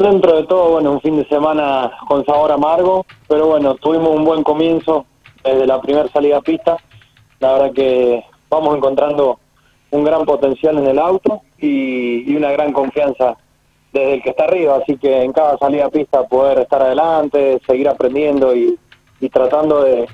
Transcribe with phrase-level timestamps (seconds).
[0.00, 4.24] Dentro de todo, bueno, un fin de semana con sabor amargo, pero bueno, tuvimos un
[4.24, 5.04] buen comienzo
[5.44, 6.78] desde la primera salida a pista.
[7.38, 9.38] La verdad que vamos encontrando
[9.90, 13.36] un gran potencial en el auto y, una gran confianza
[13.92, 17.60] desde el que está arriba, así que en cada salida a pista poder estar adelante,
[17.66, 18.78] seguir aprendiendo y,
[19.30, 20.08] tratando de,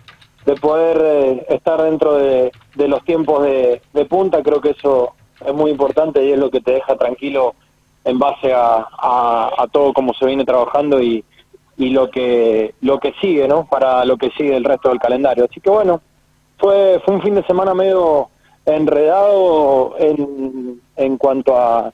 [0.60, 3.80] poder eh, estar dentro de, los tiempos de,
[4.10, 5.12] punta, creo que eso
[5.46, 7.54] es muy importante y es lo que te deja tranquilo
[8.06, 8.86] en base a,
[9.58, 11.24] a, todo como se viene trabajando y,
[11.76, 13.66] y lo que lo que sigue, ¿no?
[13.66, 15.44] Para lo que sigue el resto del calendario.
[15.50, 16.00] Así que bueno,
[16.56, 18.28] fue fue un fin de semana medio
[18.64, 21.92] enredado en, en cuanto a,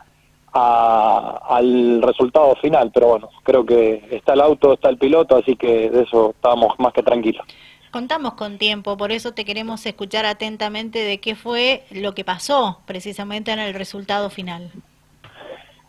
[0.53, 5.89] al resultado final, pero bueno, creo que está el auto, está el piloto, así que
[5.89, 7.47] de eso estábamos más que tranquilos.
[7.91, 12.81] Contamos con tiempo, por eso te queremos escuchar atentamente de qué fue lo que pasó
[12.85, 14.71] precisamente en el resultado final.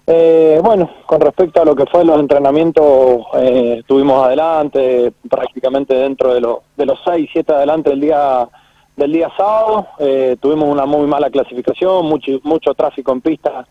[0.05, 6.33] Eh, bueno, con respecto a lo que fue los entrenamientos, eh, estuvimos adelante, prácticamente dentro
[6.33, 6.41] de,
[6.75, 8.49] de los 6, 7 adelante del día
[8.95, 9.87] del día sábado.
[9.99, 13.67] Eh, tuvimos una muy mala clasificación, mucho, mucho tráfico en pista,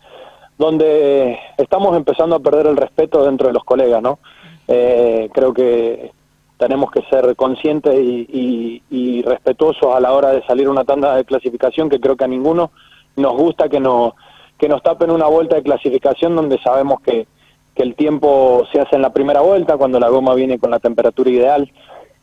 [0.57, 4.19] donde estamos empezando a perder el respeto dentro de los colegas, ¿no?
[4.67, 6.11] Eh, creo que
[6.57, 11.25] tenemos que ser conscientes y, y, respetuosos a la hora de salir una tanda de
[11.25, 12.71] clasificación, que creo que a ninguno
[13.17, 14.13] nos gusta que nos,
[14.57, 17.27] que nos tapen una vuelta de clasificación donde sabemos que,
[17.75, 20.79] que el tiempo se hace en la primera vuelta, cuando la goma viene con la
[20.79, 21.71] temperatura ideal.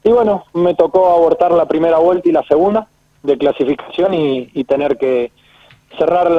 [0.02, 2.88] Y bueno, me tocó abortar la primera vuelta y la segunda
[3.22, 5.30] de clasificación y, tener que
[5.98, 6.32] cerrar,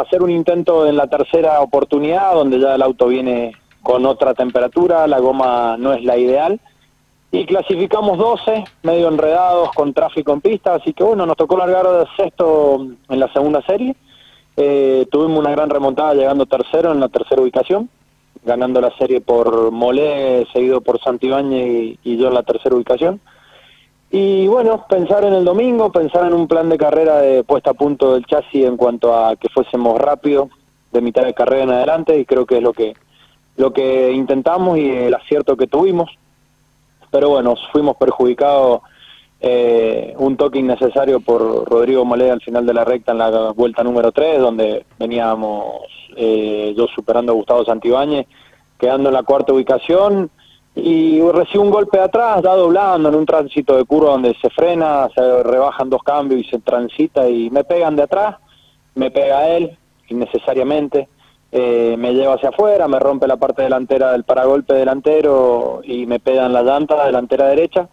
[0.00, 5.06] hacer un intento en la tercera oportunidad, donde ya el auto viene con otra temperatura,
[5.06, 6.60] la goma no es la ideal.
[7.30, 11.86] Y clasificamos 12, medio enredados con tráfico en pista, así que bueno, nos tocó largar
[12.16, 13.94] sexto en la segunda serie.
[14.56, 17.88] Eh, tuvimos una gran remontada llegando tercero en la tercera ubicación
[18.44, 23.20] ganando la serie por Molé, seguido por Santibáñez y, yo en la tercera ubicación.
[24.10, 27.74] Y bueno, pensar en el domingo, pensar en un plan de carrera de puesta a
[27.74, 30.50] punto del chasis en cuanto a que fuésemos rápido
[30.92, 32.94] de mitad de carrera en adelante y creo que es lo que
[33.56, 36.10] lo que intentamos y el acierto que tuvimos.
[37.10, 38.82] Pero bueno, fuimos perjudicados
[39.46, 43.84] eh, un toque innecesario por Rodrigo Molé al final de la recta en la vuelta
[43.84, 45.82] número 3, donde veníamos
[46.16, 48.26] eh, yo superando a Gustavo Santibáñez,
[48.78, 50.30] quedando en la cuarta ubicación
[50.74, 54.48] y recibo un golpe de atrás, da doblando en un tránsito de curva donde se
[54.48, 58.36] frena, se rebajan dos cambios y se transita y me pegan de atrás,
[58.94, 59.76] me pega él
[60.08, 61.06] innecesariamente,
[61.52, 66.18] eh, me lleva hacia afuera, me rompe la parte delantera del paragolpe delantero y me
[66.18, 67.90] pega en la llanta delantera derecha,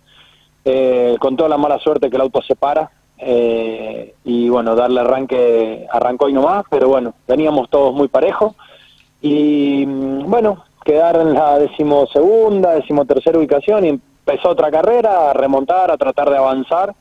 [0.65, 5.01] eh, con toda la mala suerte que el auto se para, eh, y bueno, darle
[5.01, 8.55] arranque, arrancó y no más, pero bueno, veníamos todos muy parejos
[9.21, 15.91] y mm, bueno, quedar en la decimosegunda, decimotercera ubicación y empezó otra carrera, a remontar,
[15.91, 16.95] a tratar de avanzar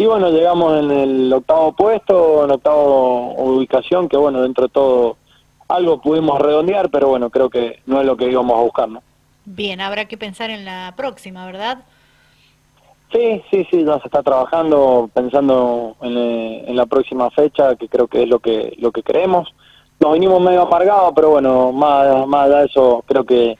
[0.00, 5.16] y bueno, llegamos en el octavo puesto, en octavo ubicación, que bueno, dentro de todo
[5.68, 9.02] algo pudimos redondear, pero bueno, creo que no es lo que íbamos a buscar, ¿no?
[9.44, 11.84] Bien, habrá que pensar en la próxima, ¿verdad?
[13.12, 18.06] Sí, sí, sí, ya se está trabajando, pensando en, en, la próxima fecha, que creo
[18.06, 19.52] que es lo que lo que queremos.
[19.98, 23.58] Nos vinimos medio amargados, pero bueno, más, más allá de eso, creo que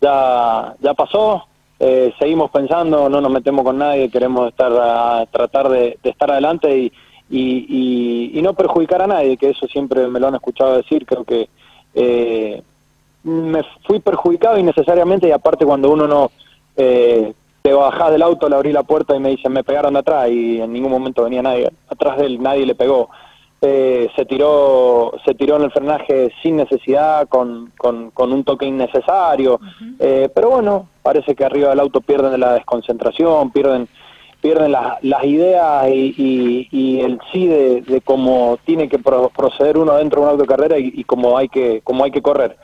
[0.00, 1.46] ya, ya pasó.
[1.80, 6.78] Eh, seguimos pensando, no nos metemos con nadie, queremos estar a, tratar de, estar adelante
[6.78, 6.92] y,
[7.28, 11.24] y, y, no perjudicar a nadie, que eso siempre me lo han escuchado decir, creo
[11.24, 11.48] que
[11.94, 12.62] eh,
[13.24, 16.30] me fui perjudicado innecesariamente y aparte cuando uno no...
[16.76, 20.00] Eh, te bajás del auto, le abrí la puerta y me dicen, me pegaron de
[20.00, 23.08] atrás y en ningún momento venía nadie atrás de él, nadie le pegó.
[23.64, 28.66] Eh, se tiró se tiró en el frenaje sin necesidad, con, con, con un toque
[28.66, 29.60] innecesario,
[30.00, 33.88] eh, pero bueno, parece que arriba del auto pierden la desconcentración, pierden
[34.40, 40.26] pierden las ideas y, y, el sí de, cómo tiene que proceder uno dentro de
[40.26, 42.56] un auto de carrera y, y cómo hay que cómo hay que correr.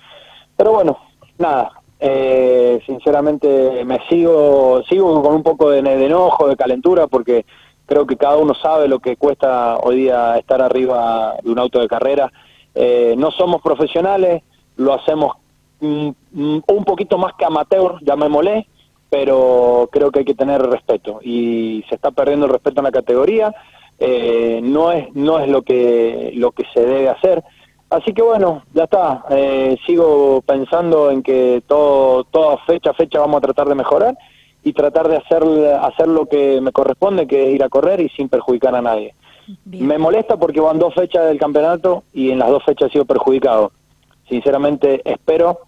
[0.56, 0.98] Pero bueno,
[1.38, 7.44] nada, eh, sinceramente me sigo sigo con un poco de, enojo, de calentura, porque
[7.86, 11.80] creo que cada uno sabe lo que cuesta hoy día estar arriba de un auto
[11.80, 12.32] de carrera.
[12.74, 14.42] Eh, no somos profesionales,
[14.76, 15.36] lo hacemos
[15.80, 18.66] un poquito más que amateur, ya me molé,
[19.10, 22.92] pero creo que hay que tener respeto y se está perdiendo el respeto en la
[22.92, 23.54] categoría.
[23.98, 27.42] Eh, no es no es lo que lo que se debe hacer
[27.90, 29.24] Así que bueno, ya está.
[29.30, 34.16] Eh, sigo pensando en que todo, toda fecha a fecha vamos a tratar de mejorar
[34.62, 35.42] y tratar de hacer,
[35.80, 39.14] hacer lo que me corresponde, que es ir a correr y sin perjudicar a nadie.
[39.64, 43.04] Me molesta porque van dos fechas del campeonato y en las dos fechas he sido
[43.06, 43.72] perjudicado.
[44.28, 45.60] Sinceramente espero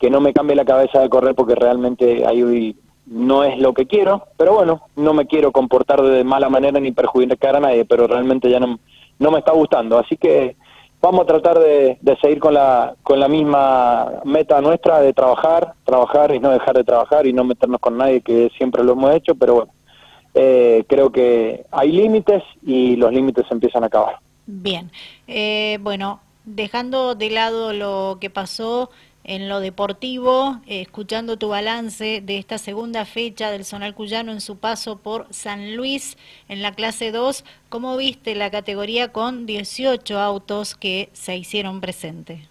[0.00, 2.74] que no me cambie la cabeza de correr porque realmente ahí
[3.04, 6.92] no es lo que quiero, pero bueno, no me quiero comportar de mala manera ni
[6.92, 8.78] perjudicar a nadie, pero realmente ya no,
[9.18, 10.56] no me está gustando, así que
[11.00, 16.34] vamos a tratar de, seguir con la, con la misma meta nuestra de trabajar, trabajar
[16.34, 19.34] y no dejar de trabajar y no meternos con nadie, que siempre lo hemos hecho,
[19.34, 19.72] pero bueno,
[20.34, 24.16] eh, creo que hay límites y los límites empiezan a acabar.
[24.46, 24.90] Bien,
[25.26, 28.90] eh, bueno, dejando de lado lo que pasó
[29.28, 34.40] en lo deportivo, eh, escuchando tu balance de esta segunda fecha del Zonal Cuyano en
[34.40, 36.16] su paso por San Luis
[36.48, 42.48] en la clase 2, ¿cómo viste la categoría con 18 autos que se hicieron presente?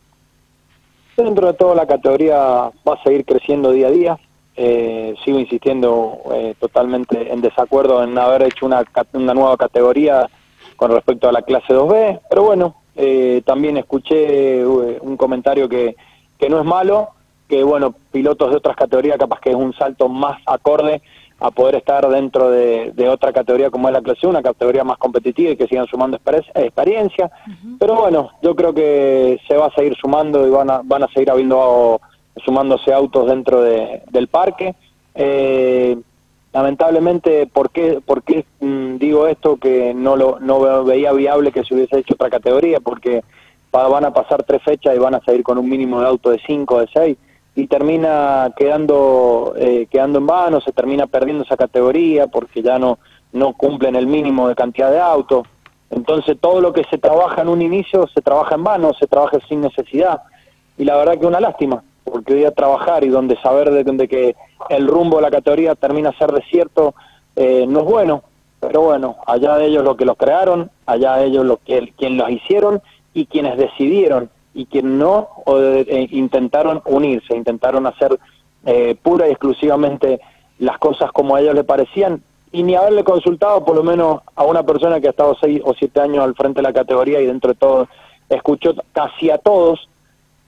[1.17, 4.19] Dentro de todo la categoría va a seguir creciendo día a día.
[4.55, 8.83] Eh, sigo insistiendo eh, totalmente en desacuerdo en haber hecho una,
[9.13, 10.29] una nueva categoría
[10.75, 12.75] con respecto a la clase 2B, pero bueno,
[13.45, 15.95] también escuché un comentario que
[16.39, 17.09] que no es malo,
[17.47, 21.01] que bueno, pilotos de otras categorías capaz que es un salto más acorde
[21.39, 25.51] a poder estar dentro de, otra categoría como es la clase una categoría más competitiva
[25.51, 27.29] y que sigan sumando experiencia.
[27.79, 31.07] Pero bueno, yo creo que se va a seguir sumando y van a, van a
[31.09, 32.01] seguir habiendo
[32.43, 34.75] sumándose autos dentro del parque.
[35.13, 35.97] Eh,
[36.53, 39.57] lamentablemente, ¿por qué, por qué mm, digo esto?
[39.57, 43.23] Que no, lo, no veía viable que se hubiese hecho otra categoría, porque
[43.83, 46.39] van a pasar tres fechas y van a salir con un mínimo de auto de
[46.45, 47.17] cinco, de seis,
[47.55, 52.99] y termina quedando, eh, quedando en vano, se termina perdiendo esa categoría porque ya no,
[53.33, 55.47] no cumplen el mínimo de cantidad de autos.
[55.89, 59.39] Entonces todo lo que se trabaja en un inicio se trabaja en vano, se trabaja
[59.47, 60.21] sin necesidad.
[60.77, 64.07] Y la verdad que una lástima, porque hoy a trabajar y donde saber de, donde
[64.07, 64.35] que
[64.69, 66.93] el rumbo de la categoría termina a ser desierto
[67.35, 68.23] eh, no es bueno.
[68.59, 72.17] Pero bueno, allá de ellos lo que los crearon, allá de ellos lo que quien
[72.17, 72.81] los hicieron
[73.17, 78.19] y quienes decidieron y quienes no eh, intentaron unirse, intentaron hacer
[78.63, 80.21] eh, pura y exclusivamente
[80.59, 82.21] las cosas como a ellos le parecían
[82.51, 85.73] y ni haberle consultado por lo menos a una persona que ha estado seis o
[85.73, 87.87] siete años al frente de la categoría y dentro de todo
[88.29, 89.89] escuchó casi a todos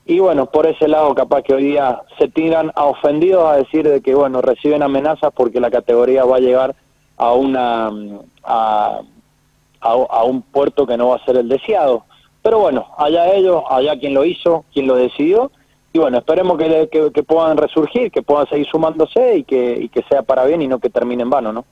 [0.06, 3.88] y bueno, por ese lado capaz que hoy día se tiran a ofendidos a decir
[3.88, 6.76] de que bueno, reciben amenazas porque la categoría va a llegar
[7.16, 7.90] a una
[8.44, 9.00] a,
[9.80, 12.04] a un puerto que no va a ser el deseado.
[12.42, 15.50] Pero bueno, allá ellos, allá quien lo hizo, quien lo decidió,
[15.92, 20.02] y bueno, esperemos que, que, puedan resurgir, que puedan seguir sumándose y que, y que
[20.08, 21.64] sea para bien y no que termine en vano, ¿no?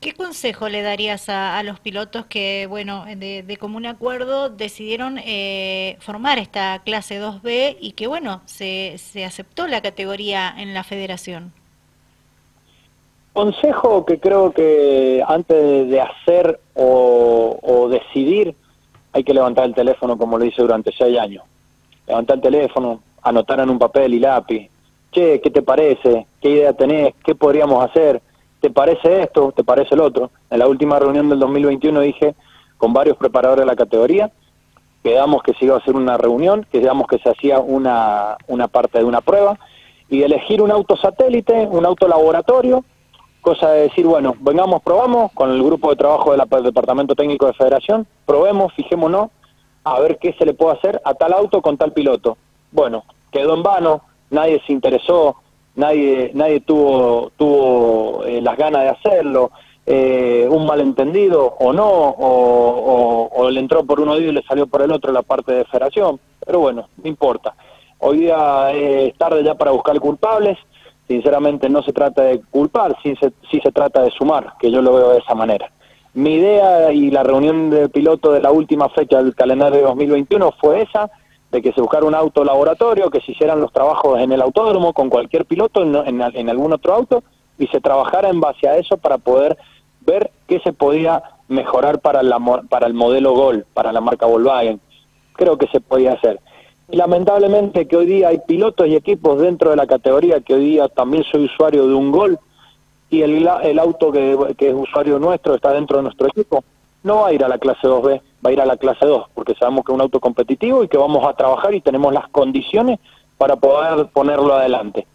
[0.00, 6.38] ¿Qué consejo le darías a, los pilotos que, bueno, de, común acuerdo decidieron eh, formar
[6.38, 11.52] esta clase 2B y que, bueno, se, se aceptó la categoría en la federación?
[13.34, 18.54] Consejo que creo que antes de hacer o, o decidir,
[19.12, 21.44] hay que levantar el teléfono como lo hice durante seis años.
[22.06, 24.68] Levantar el teléfono, anotar en un papel y lápiz.
[25.12, 26.26] Che, ¿qué te parece?
[26.40, 27.14] ¿Qué idea tenés?
[27.24, 28.22] ¿Qué podríamos hacer?
[28.60, 29.52] ¿Te parece esto?
[29.52, 30.30] ¿Te parece el otro?
[30.50, 32.34] En la última reunión del 2021 dije
[32.76, 34.30] con varios preparadores de la categoría,
[35.02, 38.98] quedamos que se iba a hacer una reunión, quedamos que se hacía una, una parte
[38.98, 39.58] de una prueba
[40.08, 42.84] y elegir un auto satélite, un auto laboratorio
[43.40, 47.54] cosa de decir, bueno, vengamos, probamos con el grupo de trabajo del Departamento Técnico de
[47.54, 49.30] Federación, probemos, fijémonos
[49.84, 52.36] a ver qué se le puede hacer a tal auto con tal piloto.
[52.70, 55.36] Bueno, quedó en vano, nadie se interesó,
[55.74, 59.50] nadie nadie tuvo tuvo eh, las ganas de hacerlo,
[59.86, 64.82] eh, un malentendido o no, o, o, le entró por uno y le salió por
[64.82, 67.54] el otro la parte de federación, pero bueno, no importa.
[67.98, 70.58] Hoy día es tarde ya para buscar culpables,
[71.10, 74.94] sinceramente no se trata de culpar, sí se, se trata de sumar, que yo lo
[74.94, 75.68] veo de esa manera.
[76.14, 80.52] Mi idea y la reunión de piloto de la última fecha del calendario de 2021
[80.60, 81.10] fue esa,
[81.50, 84.92] de que se buscara un auto laboratorio, que se hicieran los trabajos en el autódromo
[84.92, 87.24] con cualquier piloto en, en, algún otro auto
[87.58, 89.58] y se trabajara en base a eso para poder
[90.02, 92.38] ver qué se podía mejorar para, la,
[92.68, 94.80] para el modelo Gol, para la marca Volkswagen.
[95.32, 96.38] Creo que se podía hacer
[96.92, 100.88] lamentablemente que hoy día hay pilotos y equipos dentro de la categoría que hoy día
[100.88, 102.38] también soy usuario de un gol
[103.10, 106.62] y el, el auto que, es usuario nuestro está dentro de nuestro equipo,
[107.02, 109.26] no va a ir a la clase 2B, va a ir a la clase 2,
[109.34, 112.28] porque sabemos que es un auto competitivo y que vamos a trabajar y tenemos las
[112.28, 113.00] condiciones
[113.36, 115.06] para poder ponerlo adelante.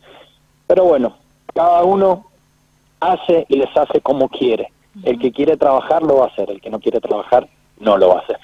[0.67, 1.15] Pero bueno,
[1.53, 2.25] cada uno
[2.99, 4.71] hace y les hace como quiere.
[5.03, 7.47] El que quiere trabajar lo va a hacer, el que no quiere trabajar
[7.79, 8.39] no lo va a hacer.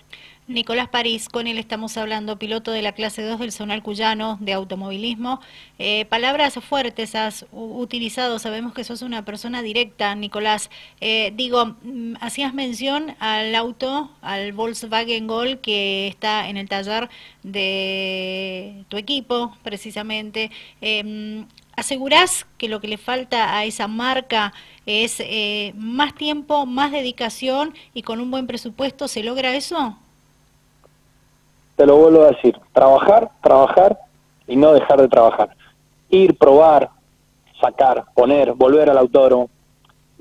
[0.51, 4.53] Nicolás París, con él estamos hablando, piloto de la clase 2 del Zonal Cuyano de
[4.53, 5.41] automovilismo.
[5.79, 10.69] Eh, palabras fuertes has utilizado, sabemos que sos una persona directa, Nicolás.
[10.99, 17.09] Eh, digo, mm, hacías mención al auto, al Volkswagen Gol que está en el taller
[17.43, 20.51] de tu equipo, precisamente.
[20.81, 24.53] Eh, ¿Asegurás que lo que le falta a esa marca
[24.85, 29.97] es eh, más tiempo, más dedicación y con un buen presupuesto se logra eso?
[31.81, 33.97] Te lo vuelvo a decir, trabajar, trabajar
[34.45, 35.49] y no dejar de trabajar.
[36.11, 36.91] Ir, probar,
[37.59, 39.49] sacar, poner, volver al autódromo.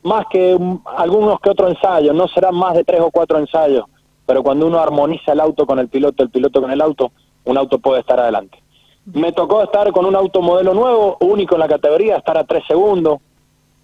[0.02, 0.58] Más que
[0.96, 3.84] algunos que otros ensayos, no serán más de tres o cuatro ensayos,
[4.24, 7.12] pero cuando uno armoniza el auto con el piloto, el piloto con el auto,
[7.44, 8.56] un auto puede estar adelante.
[9.04, 12.64] Me tocó estar con un auto modelo nuevo, único en la categoría, estar a tres
[12.66, 13.18] segundos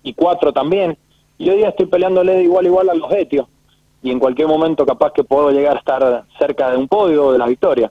[0.02, 0.96] y cuatro también.
[1.36, 3.46] Y hoy día estoy peleándole de igual a igual a los etios
[4.06, 7.38] y en cualquier momento capaz que puedo llegar a estar cerca de un podio de
[7.38, 7.90] la victoria.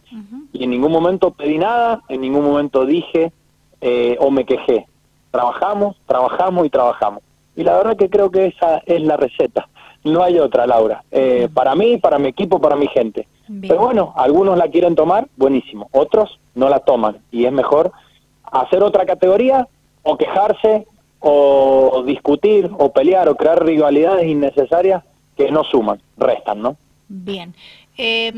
[0.53, 3.33] Y en ningún momento pedí nada, en ningún momento dije
[3.81, 4.87] eh, o me quejé.
[5.29, 7.21] Trabajamos, trabajamos y trabajamos.
[7.57, 9.67] Y la verdad que creo que esa es la receta.
[10.05, 11.03] No hay otra, Laura.
[11.11, 13.27] Eh, para mí, para mi equipo, para mi gente.
[13.59, 15.89] Pero bueno, algunos la quieren tomar, buenísimo.
[15.91, 17.17] Otros no la toman.
[17.29, 17.91] Y es mejor
[18.43, 19.67] hacer otra categoría
[20.01, 20.87] o quejarse
[21.19, 25.03] o discutir o pelear o crear rivalidades innecesarias
[25.35, 26.77] que no suman, restan, ¿no?
[27.07, 27.53] Bien.
[27.97, 28.31] Eh,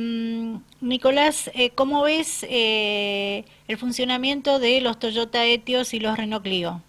[0.82, 6.82] Nicolás, eh, ¿cómo ves eh, el funcionamiento de los Toyota Etios y los Renault Clio?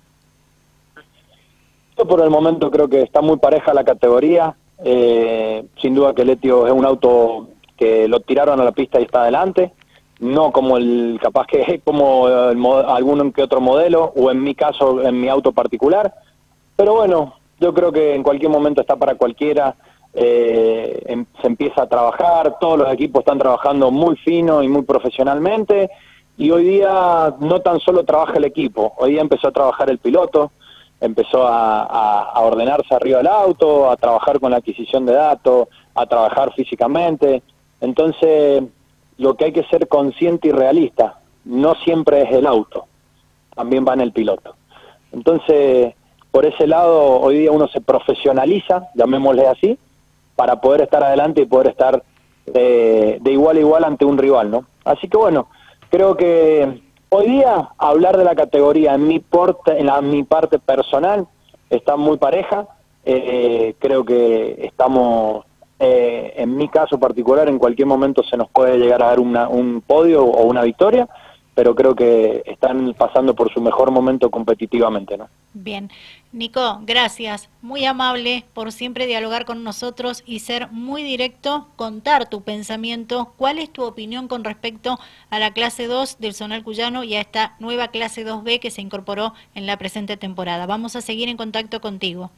[1.97, 4.55] Yo por el momento creo que está muy pareja la categoría.
[4.85, 9.01] Eh, sin duda que el Etio es un auto que lo tiraron a la pista
[9.01, 9.73] y está adelante.
[10.21, 15.03] No como el, capaz que como el, algún que otro modelo, o en mi caso,
[15.03, 16.15] en mi auto particular.
[16.77, 19.75] Pero bueno, yo creo que en cualquier momento está para cualquiera
[20.21, 24.83] eh, em, se empieza a trabajar, todos los equipos están trabajando muy fino y muy
[24.83, 25.91] profesionalmente
[26.37, 29.99] y hoy día no tan solo trabaja el equipo, hoy día empezó a trabajar el
[29.99, 30.51] piloto,
[31.01, 36.53] empezó a, ordenarse arriba del auto, a trabajar con la adquisición de datos, a trabajar
[36.53, 37.43] físicamente,
[37.81, 38.65] entonces
[39.19, 42.87] lo que hay que ser consciente y realista, no siempre es el auto,
[43.55, 44.57] también va en el piloto.
[45.13, 45.95] Entonces,
[46.33, 49.79] por ese lado, hoy día uno se profesionaliza, llamémosle así,
[50.39, 52.01] para poder estar adelante y poder estar
[52.47, 54.67] de, igual a igual ante un rival, ¿no?
[54.85, 55.49] Así que bueno,
[55.91, 60.61] creo que hoy día hablar de la categoría en mi, porte, en la, mi parte
[60.61, 61.27] personal
[61.71, 62.69] está muy pareja,
[63.05, 65.45] eh, creo que estamos,
[65.81, 69.49] eh, en mi caso particular, en cualquier momento se nos puede llegar a dar una,
[69.49, 71.09] un podio o una victoria,
[71.59, 75.29] pero creo que están pasando por su mejor momento competitivamente, ¿no?
[75.55, 75.91] Bien.
[76.31, 77.51] Nico, gracias.
[77.63, 83.33] Muy amable por siempre dialogar con nosotros y ser muy directo, contar tu pensamiento.
[83.37, 85.01] ¿Cuál es tu opinión con respecto
[85.31, 88.81] a la clase 2 del Zonal Cuyano y a esta nueva clase 2B que se
[88.81, 90.65] incorporó en la presente temporada?
[90.65, 92.31] Vamos a seguir en contacto contigo.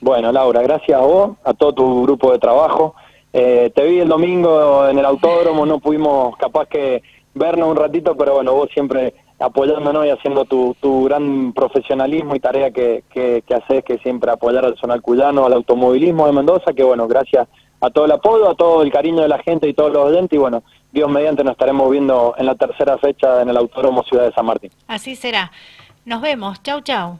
[0.00, 2.96] Bueno, Laura, gracias a vos, a todo tu grupo de trabajo.
[3.32, 7.00] Eh, te vi el domingo en el autódromo, no pudimos capaz que
[7.38, 12.40] vernos un ratito, pero bueno, vos siempre apoyándonos y haciendo tu, tu gran profesionalismo y
[12.40, 16.82] tarea que, que, haces, que siempre apoyar al zonal cuyano, al automovilismo de Mendoza, que
[16.82, 17.48] bueno, gracias
[17.80, 20.36] a todo el apoyo, a todo el cariño de la gente y todos los oyentes,
[20.36, 24.24] y bueno, Dios mediante nos estaremos viendo en la tercera fecha en el Autódromo Ciudad
[24.24, 24.70] de San Martín.
[24.88, 25.52] Así será.
[26.04, 26.60] Nos vemos.
[26.62, 27.18] Chau, chau.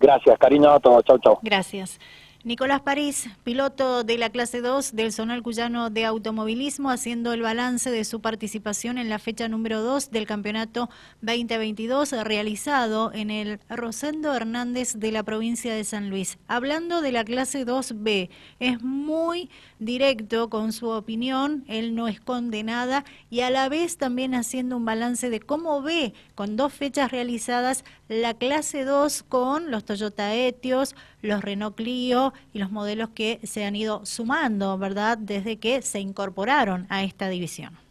[0.00, 1.04] Gracias, cariño a todos.
[1.04, 1.38] Chau, chau.
[1.42, 1.98] Gracias.
[2.44, 7.90] Nicolás París, piloto de la clase 2 del Zonal Cuyano de Automovilismo, haciendo el balance
[7.90, 10.90] de su participación en la fecha número 2 del campeonato
[11.22, 16.36] 2022 realizado en el Rosendo Hernández de la provincia de San Luis.
[16.46, 18.28] Hablando de la clase 2B,
[18.60, 19.48] es muy
[19.78, 24.84] directo con su opinión, él no esconde nada y a la vez también haciendo un
[24.84, 30.94] balance de cómo ve con dos fechas realizadas la clase 2 con los Toyota Etios,
[31.24, 36.00] los Renault Clio y los modelos que se han ido sumando, ¿verdad?, desde que se
[36.00, 37.83] incorporaron a esta división.